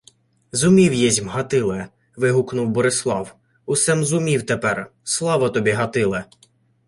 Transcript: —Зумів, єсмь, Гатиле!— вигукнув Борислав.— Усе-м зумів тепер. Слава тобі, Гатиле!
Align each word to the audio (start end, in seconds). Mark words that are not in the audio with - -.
—Зумів, 0.51 0.93
єсмь, 0.93 1.29
Гатиле!— 1.29 1.87
вигукнув 2.17 2.69
Борислав.— 2.69 3.35
Усе-м 3.65 4.05
зумів 4.05 4.45
тепер. 4.45 4.91
Слава 5.03 5.49
тобі, 5.49 5.71
Гатиле! 5.71 6.25